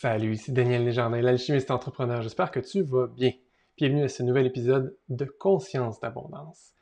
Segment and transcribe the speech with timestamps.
[0.00, 2.22] Salut, ici Daniel Desjardins, l'alchimiste entrepreneur.
[2.22, 3.32] J'espère que tu vas bien.
[3.76, 6.72] Bienvenue à ce nouvel épisode de Conscience d'abondance.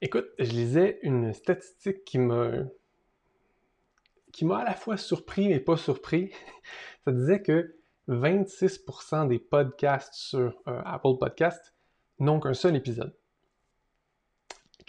[0.00, 2.52] Écoute, je lisais une statistique qui m'a
[4.32, 6.32] qui m'a à la fois surpris mais pas surpris.
[7.04, 7.76] Ça disait que
[8.08, 11.74] 26% des podcasts sur euh, Apple Podcasts
[12.18, 13.14] n'ont qu'un seul épisode.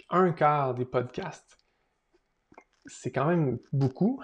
[0.08, 1.58] Un quart des podcasts.
[2.86, 4.18] C'est quand même beaucoup.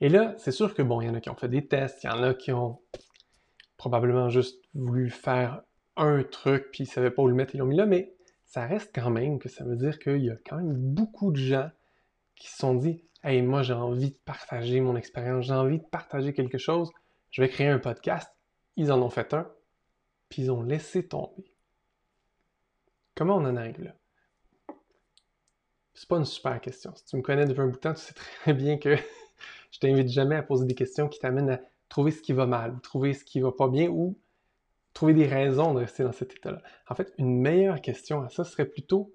[0.00, 2.04] Et là, c'est sûr que bon, il y en a qui ont fait des tests,
[2.04, 2.80] il y en a qui ont
[3.76, 5.62] probablement juste voulu faire
[5.96, 8.14] un truc, puis ils ne savaient pas où le mettre, ils l'ont mis là, mais
[8.44, 11.36] ça reste quand même que ça veut dire qu'il y a quand même beaucoup de
[11.36, 11.70] gens
[12.36, 15.84] qui se sont dit Hey, moi j'ai envie de partager mon expérience, j'ai envie de
[15.84, 16.90] partager quelque chose,
[17.30, 18.30] je vais créer un podcast.
[18.76, 19.50] Ils en ont fait un,
[20.28, 21.52] puis ils ont laissé tomber.
[23.16, 23.94] Comment on en arrive là?
[25.94, 26.94] C'est pas une super question.
[26.94, 28.96] Si tu me connais depuis un bout de temps, tu sais très bien que
[29.70, 32.80] je t'invite jamais à poser des questions qui t'amènent à trouver ce qui va mal,
[32.82, 34.18] trouver ce qui va pas bien ou
[34.94, 36.62] trouver des raisons de rester dans cet état-là.
[36.88, 39.14] En fait, une meilleure question à ça serait plutôt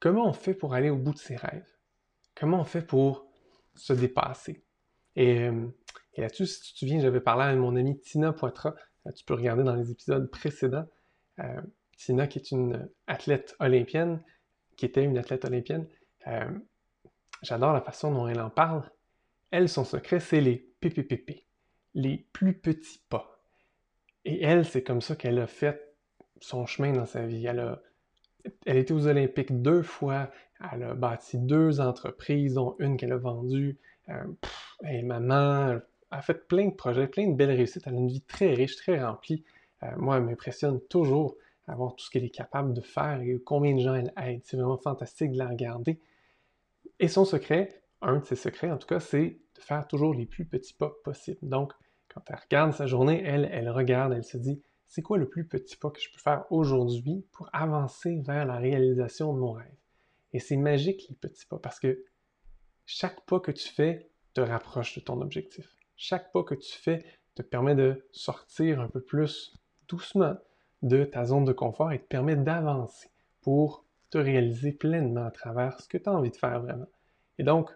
[0.00, 1.66] comment on fait pour aller au bout de ses rêves?
[2.34, 3.26] Comment on fait pour
[3.74, 4.64] se dépasser?
[5.16, 5.66] Et, euh,
[6.16, 8.74] là-dessus, si tu te souviens, j'avais parlé à mon amie Tina Poitras.
[9.06, 10.86] Euh, tu peux regarder dans les épisodes précédents.
[11.38, 11.60] Euh,
[11.96, 14.22] Tina, qui est une athlète olympienne,
[14.76, 15.86] qui était une athlète olympienne.
[17.42, 18.82] J'adore la façon dont elle en parle.
[19.52, 21.44] Elle, son secret, c'est les PPPP,
[21.94, 23.38] les plus petits pas.
[24.24, 25.94] Et elle, c'est comme ça qu'elle a fait
[26.40, 27.44] son chemin dans sa vie.
[27.44, 27.82] Elle a,
[28.64, 30.30] elle était aux Olympiques deux fois,
[30.72, 33.76] elle a bâti deux entreprises, dont une qu'elle a vendue.
[34.08, 34.24] Euh,
[34.84, 37.82] elle est maman, elle a fait plein de projets, plein de belles réussites.
[37.86, 39.44] Elle a une vie très riche, très remplie.
[39.82, 41.36] Euh, moi, elle m'impressionne toujours
[41.68, 44.40] à tout ce qu'elle est capable de faire et combien de gens elle aide.
[44.44, 46.00] C'est vraiment fantastique de la regarder.
[46.98, 50.26] Et son secret, un de ses secrets en tout cas, c'est de faire toujours les
[50.26, 51.38] plus petits pas possibles.
[51.42, 51.72] Donc,
[52.08, 55.46] quand elle regarde sa journée, elle, elle regarde, elle se dit, c'est quoi le plus
[55.46, 59.74] petit pas que je peux faire aujourd'hui pour avancer vers la réalisation de mon rêve?
[60.32, 62.04] Et c'est magique les petits pas parce que
[62.84, 65.76] chaque pas que tu fais te rapproche de ton objectif.
[65.96, 69.54] Chaque pas que tu fais te permet de sortir un peu plus
[69.88, 70.36] doucement
[70.82, 73.08] de ta zone de confort et te permet d'avancer
[73.40, 76.88] pour te réaliser pleinement à travers ce que tu as envie de faire vraiment.
[77.38, 77.70] Et donc,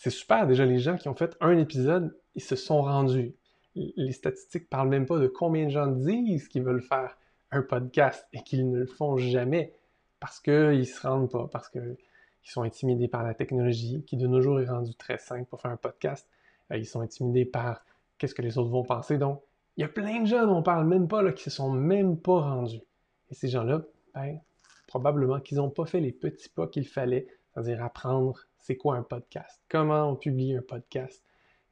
[0.00, 0.46] c'est super.
[0.46, 3.34] Déjà, les gens qui ont fait un épisode, ils se sont rendus.
[3.74, 7.18] Les statistiques parlent même pas de combien de gens disent qu'ils veulent faire
[7.50, 9.74] un podcast et qu'ils ne le font jamais
[10.18, 11.98] parce qu'ils ne se rendent pas, parce qu'ils
[12.44, 15.70] sont intimidés par la technologie, qui de nos jours est rendue très simple pour faire
[15.70, 16.26] un podcast.
[16.72, 17.84] Euh, ils sont intimidés par
[18.16, 19.18] qu'est-ce que les autres vont penser.
[19.18, 19.42] Donc,
[19.76, 21.70] il y a plein de gens dont on parle même pas, là, qui se sont
[21.70, 22.80] même pas rendus.
[23.28, 23.82] Et ces gens-là,
[24.14, 24.40] ben,
[24.86, 29.02] probablement qu'ils n'ont pas fait les petits pas qu'il fallait, c'est-à-dire apprendre c'est quoi un
[29.02, 31.22] podcast, comment on publie un podcast,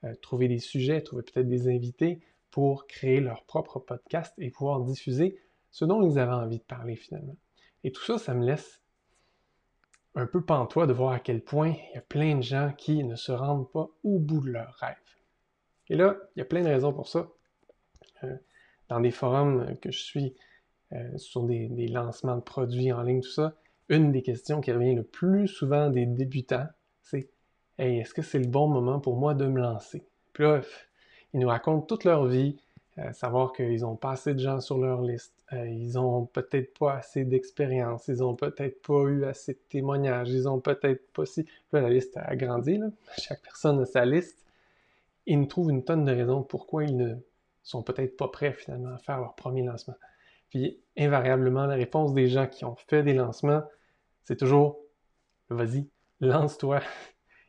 [0.04, 4.80] euh, trouver des sujets, trouver peut-être des invités pour créer leur propre podcast et pouvoir
[4.80, 5.38] diffuser
[5.70, 7.36] ce dont ils avaient envie de parler finalement.
[7.84, 8.82] Et tout ça, ça me laisse
[10.14, 13.04] un peu pantois de voir à quel point il y a plein de gens qui
[13.04, 14.96] ne se rendent pas au bout de leurs rêves.
[15.88, 17.28] Et là, il y a plein de raisons pour ça.
[18.24, 18.36] Euh,
[18.88, 20.34] dans des forums que je suis
[20.92, 23.54] euh, sur des, lancements de produits en ligne, tout ça,
[23.88, 26.66] une des questions qui revient le plus souvent des débutants,
[27.10, 27.30] c'est
[27.78, 30.04] est-ce que c'est le bon moment pour moi de me lancer?
[30.32, 30.60] Puis là,
[31.32, 32.56] ils nous racontent toute leur vie,
[32.98, 36.76] euh, savoir qu'ils n'ont pas assez de gens sur leur liste, euh, ils n'ont peut-être
[36.76, 41.24] pas assez d'expérience, ils n'ont peut-être pas eu assez de témoignages, ils n'ont peut-être pas
[41.24, 41.44] si.
[41.44, 42.80] Puis là, la liste a grandi,
[43.16, 44.44] chaque personne a sa liste.
[45.26, 47.14] Ils nous trouvent une tonne de raisons pourquoi ils ne
[47.62, 49.96] sont peut-être pas prêts finalement à faire leur premier lancement.
[50.48, 53.62] Puis invariablement, la réponse des gens qui ont fait des lancements,
[54.24, 54.80] c'est toujours
[55.50, 55.86] vas-y,
[56.20, 56.80] lance-toi.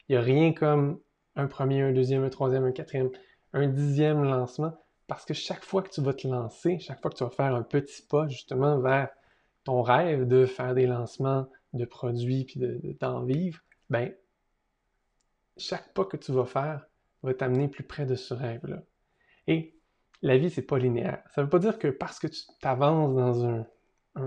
[0.08, 1.00] Il n'y a rien comme
[1.36, 3.10] un premier, un deuxième, un troisième, un quatrième,
[3.54, 4.74] un dixième lancement.
[5.08, 7.56] Parce que chaque fois que tu vas te lancer, chaque fois que tu vas faire
[7.56, 9.10] un petit pas justement vers
[9.64, 12.60] ton rêve de faire des lancements de produits puis
[13.00, 14.14] d'en vivre, ben,
[15.58, 16.86] chaque pas que tu vas faire
[17.24, 18.84] va t'amener plus près de ce rêve-là.
[19.48, 19.76] Et
[20.22, 21.24] la vie, c'est pas linéaire.
[21.34, 23.66] Ça ne veut pas dire que parce que tu t'avances dans un,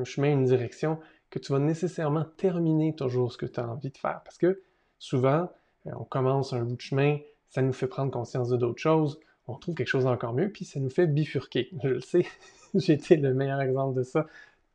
[0.05, 0.99] chemin, une direction,
[1.33, 4.21] que tu vas nécessairement terminer toujours ce que tu as envie de faire.
[4.23, 4.63] Parce que
[4.99, 5.51] souvent,
[5.87, 7.19] euh, on commence un bout de chemin,
[7.49, 9.19] ça nous fait prendre conscience de d'autres choses,
[9.49, 11.71] on trouve quelque chose d'encore mieux, puis ça nous fait bifurquer.
[11.83, 12.27] Je le sais,
[12.75, 14.27] j'ai été le meilleur exemple de ça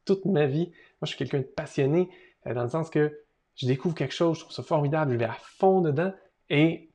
[0.04, 0.68] toute ma vie.
[0.68, 2.10] Moi, je suis quelqu'un de passionné,
[2.48, 3.22] euh, dans le sens que
[3.56, 6.14] je découvre quelque chose, je trouve ça formidable, je vais à fond dedans,
[6.50, 6.90] et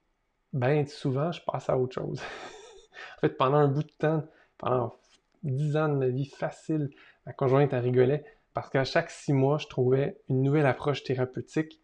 [0.52, 2.20] ben souvent, je passe à autre chose.
[3.18, 4.24] en fait, pendant un bout de temps,
[4.58, 4.96] pendant
[5.42, 6.90] dix ans de ma vie facile,
[7.26, 8.24] ma conjointe, elle rigolait,
[8.54, 11.80] parce qu'à chaque six mois, je trouvais une nouvelle approche thérapeutique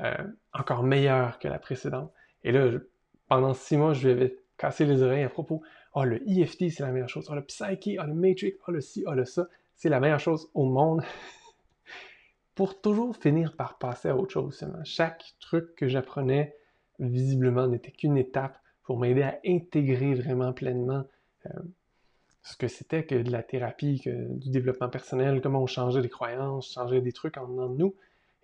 [0.00, 0.14] euh,
[0.52, 2.12] encore meilleure que la précédente.
[2.42, 2.70] Et là,
[3.28, 5.62] pendant six mois, je lui avais cassé les oreilles à propos.
[5.94, 7.28] Ah, le EFT, c'est la meilleure chose.
[7.30, 10.20] Ah, le Psyche, ah, le Matrix, ah, le ci, ah, le ça, c'est la meilleure
[10.20, 11.02] chose au monde.
[12.54, 16.54] Pour toujours finir par passer à autre chose Chaque truc que j'apprenais,
[17.00, 21.04] visiblement, n'était qu'une étape pour m'aider à intégrer vraiment pleinement
[21.46, 21.50] euh,
[22.44, 26.08] ce que c'était que de la thérapie, que du développement personnel, comment on changeait les
[26.08, 27.94] croyances, changeait des trucs en dedans de nous.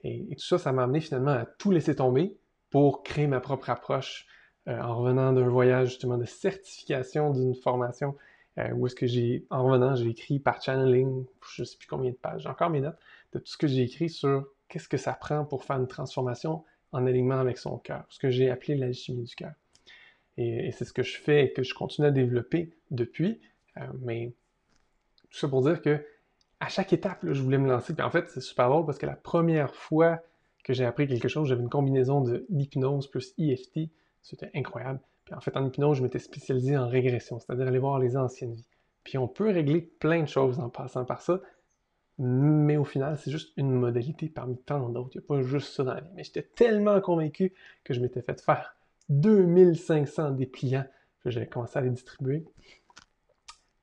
[0.03, 2.37] Et, tout ça, ça m'a amené finalement à tout laisser tomber
[2.71, 4.27] pour créer ma propre approche
[4.69, 8.17] euh, en revenant d'un voyage justement de certification d'une formation
[8.59, 11.25] euh, où est-ce que j'ai, en revenant, j'ai écrit par channeling,
[11.55, 12.99] je ne sais plus combien de pages, j'ai encore mes notes,
[13.33, 16.65] de tout ce que j'ai écrit sur qu'est-ce que ça prend pour faire une transformation
[16.93, 19.53] en alignement avec son cœur, ce que j'ai appelé l'alchimie du cœur.
[20.37, 23.41] Et, c'est ce que je fais et que je continue à développer depuis.
[23.79, 24.33] Euh, mais
[25.31, 26.05] tout ça pour dire que
[26.61, 27.95] à chaque étape, je voulais me lancer.
[27.95, 30.21] Puis en fait, c'est super drôle parce que la première fois
[30.63, 33.91] que j'ai appris quelque chose, j'avais une combinaison de l'hypnose plus EFT.
[34.23, 35.01] C'était incroyable.
[35.25, 38.53] Puis en fait, en hypnose, je m'étais spécialisé en régression, c'est-à-dire aller voir les anciennes
[38.53, 38.67] vies.
[39.05, 41.41] Puis on peut régler plein de choses en passant par ça,
[42.19, 45.13] mais au final, c'est juste une modalité parmi tant d'autres.
[45.15, 46.11] Il n'y a pas juste ça dans la vie.
[46.15, 48.77] Mais j'étais tellement convaincu que je m'étais fait faire
[49.09, 50.85] 2500 dépliants
[51.25, 52.45] que j'avais commencé à les distribuer.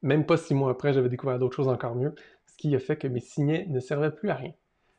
[0.01, 2.13] Même pas six mois après, j'avais découvert d'autres choses encore mieux,
[2.45, 4.53] ce qui a fait que mes signets ne servaient plus à rien.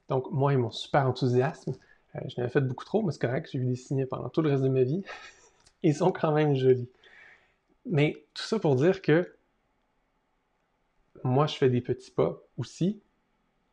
[0.09, 1.75] Donc, moi et mon super enthousiasme,
[2.17, 4.43] euh, je n'avais fait beaucoup trop, mais c'est correct, j'ai eu des signets pendant tout
[4.43, 5.03] le reste de ma vie.
[5.83, 6.89] Ils sont quand même jolis.
[7.87, 9.35] Mais tout ça pour dire que
[11.25, 13.01] moi, je fais des petits pas aussi,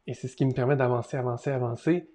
[0.07, 2.09] et c'est ce qui me permet d'avancer, avancer, avancer,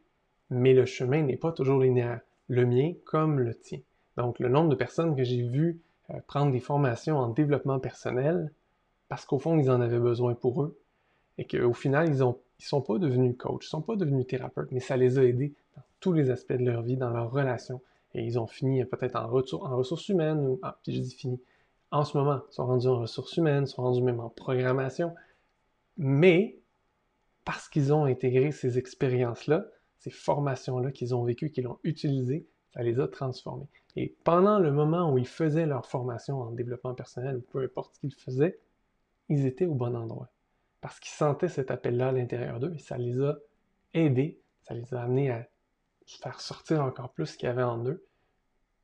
[0.50, 2.20] mais le chemin n'est pas toujours linéaire.
[2.48, 3.78] Le mien comme le tien.
[4.16, 5.80] Donc, le nombre de personnes que j'ai vues
[6.10, 8.52] euh, prendre des formations en développement personnel,
[9.10, 10.80] parce qu'au fond, ils en avaient besoin pour eux,
[11.36, 14.24] et qu'au final, ils ne ils sont pas devenus coachs, ils ne sont pas devenus
[14.24, 17.32] thérapeutes, mais ça les a aidés dans tous les aspects de leur vie, dans leurs
[17.32, 17.82] relations,
[18.14, 21.40] et ils ont fini peut-être en, en, ressources humaines, ou, ah, puis je dis fini,
[21.90, 25.12] en ce moment, ils sont rendus en ressources humaines, ils sont rendus même en programmation,
[25.96, 26.60] mais
[27.44, 29.66] parce qu'ils ont intégré ces expériences-là,
[29.98, 33.66] ces formations-là qu'ils ont vécues, qu'ils ont utilisées, ça les a transformés.
[33.96, 37.96] Et pendant le moment où ils faisaient leur formation en développement personnel, ou peu importe
[37.96, 38.56] ce qu'ils faisaient,
[39.30, 40.28] ils étaient au bon endroit.
[40.82, 43.38] Parce qu'ils sentaient cet appel-là à l'intérieur d'eux et ça les a
[43.94, 45.48] aidés, ça les a amenés à
[46.06, 48.04] faire sortir encore plus ce qu'il y avait en eux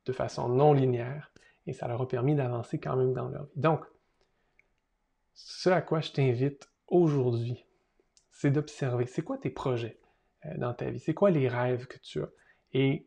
[0.05, 1.31] de façon non linéaire
[1.65, 3.51] et ça leur a permis d'avancer quand même dans leur vie.
[3.59, 3.85] Donc,
[5.33, 7.65] ce à quoi je t'invite aujourd'hui,
[8.31, 9.99] c'est d'observer c'est quoi tes projets
[10.45, 12.29] euh, dans ta vie, c'est quoi les rêves que tu as
[12.73, 13.05] et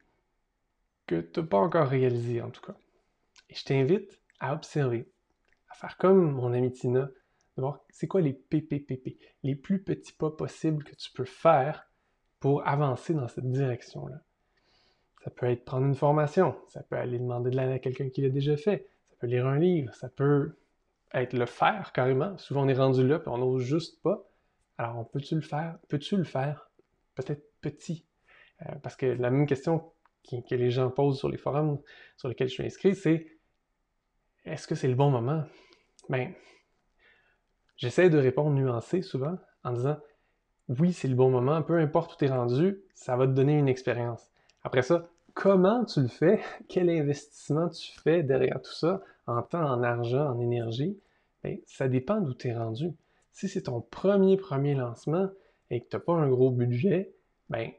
[1.06, 2.76] que tu n'as pas encore réalisé en tout cas?
[3.48, 5.10] Et je t'invite à observer,
[5.70, 7.08] à faire comme mon ami Tina,
[7.91, 11.87] c'est quoi les PPPP, les plus petits pas possibles que tu peux faire
[12.39, 14.23] pour avancer dans cette direction-là.
[15.23, 18.23] Ça peut être prendre une formation, ça peut aller demander de l'aide à quelqu'un qui
[18.23, 20.57] l'a déjà fait, ça peut lire un livre, ça peut
[21.12, 22.37] être le faire carrément.
[22.39, 24.27] Souvent on est rendu là et on n'ose juste pas.
[24.79, 25.79] Alors peux-tu le faire?
[25.89, 26.71] Peux-tu le faire?
[27.15, 28.07] Peut-être petit.
[28.62, 29.93] Euh, parce que la même question
[30.29, 31.81] que les gens posent sur les forums
[32.17, 33.27] sur lesquels je suis inscrit, c'est
[34.45, 35.45] est-ce que c'est le bon moment?
[36.09, 36.33] Ben,
[37.81, 39.97] j'essaie de répondre nuancé souvent en disant
[40.69, 43.59] oui, c'est le bon moment, peu importe où tu es rendu, ça va te donner
[43.59, 44.31] une expérience.
[44.62, 49.64] Après ça, comment tu le fais, quel investissement tu fais derrière tout ça, en temps,
[49.64, 50.97] en argent, en énergie,
[51.43, 52.93] bien, ça dépend d'où tu es rendu.
[53.33, 55.28] Si c'est ton premier premier lancement
[55.71, 57.12] et que tu n'as pas un gros budget,
[57.49, 57.71] ben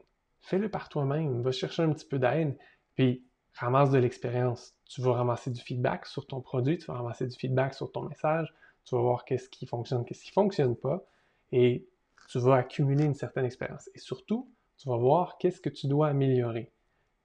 [0.42, 2.58] fais-le par toi-même, va chercher un petit peu d'aide,
[2.94, 3.24] puis
[3.54, 4.74] ramasse de l'expérience.
[4.86, 8.02] Tu vas ramasser du feedback sur ton produit, tu vas ramasser du feedback sur ton
[8.02, 8.52] message,
[8.84, 11.04] tu vas voir qu'est-ce qui fonctionne, qu'est-ce qui ne fonctionne pas,
[11.52, 11.86] et
[12.28, 13.90] tu vas accumuler une certaine expérience.
[13.94, 16.72] Et surtout, tu vas voir qu'est-ce que tu dois améliorer.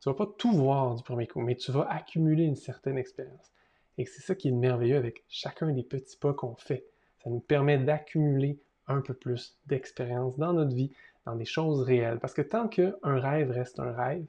[0.02, 2.98] Tu ne vas pas tout voir du premier coup, mais tu vas accumuler une certaine
[2.98, 3.52] expérience.
[3.98, 6.86] Et c'est ça qui est merveilleux avec chacun des petits pas qu'on fait.
[7.24, 10.92] Ça nous permet d'accumuler un peu plus d'expérience dans notre vie,
[11.26, 12.20] dans des choses réelles.
[12.20, 14.26] Parce que tant qu'un rêve reste un rêve,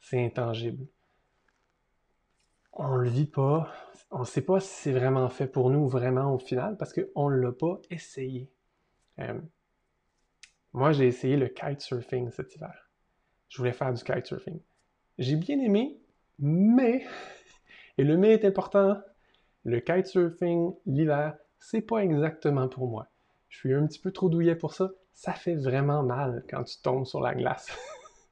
[0.00, 0.86] c'est intangible.
[2.80, 3.72] On le vit pas,
[4.12, 7.28] on ne sait pas si c'est vraiment fait pour nous vraiment au final parce qu'on
[7.28, 8.52] ne l'a pas essayé.
[9.18, 9.40] Euh,
[10.72, 12.88] moi, j'ai essayé le kitesurfing cet hiver.
[13.48, 14.60] Je voulais faire du kitesurfing.
[15.18, 16.00] J'ai bien aimé,
[16.38, 17.04] mais,
[17.98, 19.02] et le mais est important,
[19.64, 23.08] le kitesurfing l'hiver, c'est pas exactement pour moi.
[23.48, 24.92] Je suis un petit peu trop douillet pour ça.
[25.14, 27.76] Ça fait vraiment mal quand tu tombes sur la glace.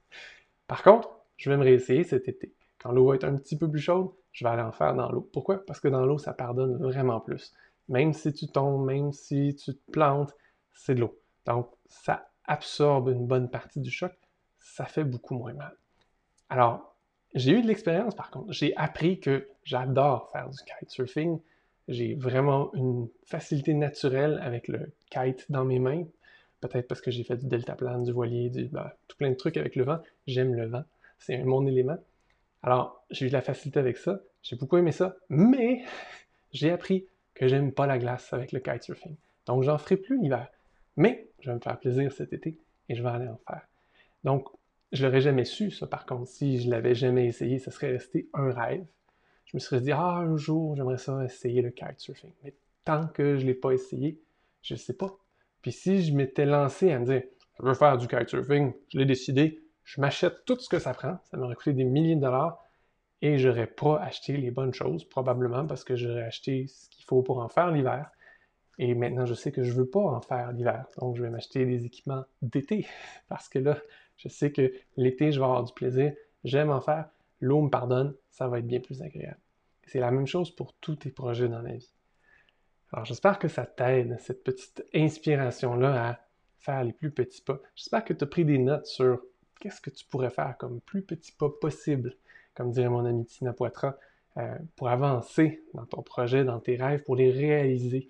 [0.69, 2.55] Par contre, je vais me réessayer cet été.
[2.79, 5.11] Quand l'eau va être un petit peu plus chaude, je vais aller en faire dans
[5.11, 5.27] l'eau.
[5.33, 5.65] Pourquoi?
[5.65, 7.55] Parce que dans l'eau, ça pardonne vraiment plus.
[7.89, 10.37] Même si tu tombes, même si tu te plantes,
[10.75, 11.19] c'est de l'eau.
[11.47, 14.13] Donc, ça absorbe une bonne partie du choc.
[14.59, 15.75] Ça fait beaucoup moins mal.
[16.51, 16.95] Alors,
[17.35, 18.53] j'ai eu de l'expérience par contre.
[18.53, 21.41] J'ai appris que j'adore faire du kitesurfing
[21.89, 26.05] J'ai vraiment une facilité naturelle avec le kite dans mes mains.
[26.61, 29.57] Peut-être parce que j'ai fait du deltaplane, du voilier, du, ben, tout plein de trucs
[29.57, 30.01] avec le vent.
[30.27, 30.85] J'aime le vent.
[31.19, 31.97] C'est mon élément.
[32.67, 34.21] Alors, j'ai eu de la facilité avec ça.
[34.43, 35.17] J'ai beaucoup aimé ça.
[35.29, 35.85] Mais
[36.53, 39.15] j'ai appris que j'aime pas la glace avec le kitesurfing.
[39.47, 40.49] Donc, j'en ferai plus l'hiver.
[40.97, 42.59] Mais je vais me faire plaisir cet été
[42.89, 43.63] et je vais aller en faire.
[44.25, 44.49] Donc,
[44.91, 46.29] je l'aurais jamais su, ça, par contre.
[46.29, 48.85] Si je l'avais jamais essayé, ça serait resté un rêve.
[49.45, 52.33] Je me serais dit, ah, un jour, j'aimerais ça essayer le kitesurfing.
[52.43, 52.53] Mais
[52.85, 54.21] tant que je ne l'ai pas essayé,
[54.63, 55.17] je ne sais pas.
[55.63, 57.23] Puis si je m'étais lancé à me dire,
[57.61, 61.19] je veux faire du kitesurfing, je l'ai décidé, je m'achète tout ce que ça prend,
[61.31, 62.63] ça m'aurait coûté des milliers de dollars,
[63.23, 67.23] et j'aurais pas acheté les bonnes choses, probablement parce que j'aurais acheté ce qu'il faut
[67.23, 68.11] pour en faire l'hiver.
[68.79, 70.87] Et maintenant, je sais que je veux pas en faire l'hiver.
[70.99, 72.87] Donc, je vais m'acheter des équipements d'été.
[73.29, 73.79] Parce que là,
[74.19, 76.13] je sais que l'été, je vais avoir du plaisir.
[76.45, 77.09] J'aime en faire.
[77.41, 78.15] L'eau me pardonne.
[78.31, 79.41] Ça va être bien plus agréable.
[79.87, 81.91] C'est la même chose pour tous tes projets dans la vie.
[82.93, 86.19] Alors, j'espère que ça t'aide, cette petite inspiration-là à
[86.59, 87.59] faire les plus petits pas.
[87.75, 89.23] J'espère que tu as pris des notes sur
[89.61, 92.17] qu'est-ce que tu pourrais faire comme plus petits pas possible
[92.57, 93.97] comme dirait mon ami Tina Poitras,
[94.39, 98.09] euh, pour avancer dans ton projet, dans tes rêves, pour les réaliser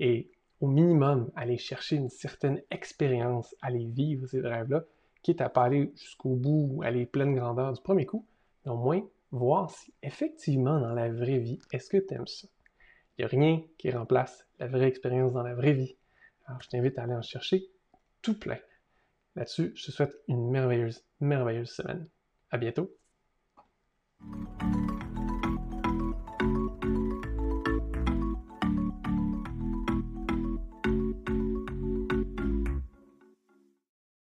[0.00, 0.30] et
[0.60, 4.84] au minimum aller chercher une certaine expérience, aller vivre ces rêves-là,
[5.22, 8.26] quitte à pas aller jusqu'au bout ou aller pleine grandeur du premier coup,
[8.64, 12.48] mais au moins voir si effectivement dans la vraie vie, est-ce que tu aimes ça?
[13.16, 15.96] Il n'y a rien qui remplace la vraie expérience dans la vraie vie.
[16.46, 17.68] Alors je t'invite à aller en chercher
[18.22, 18.58] tout plein.
[19.36, 22.08] Là-dessus, je te souhaite une merveilleuse, merveilleuse semaine.
[22.50, 22.94] À bientôt!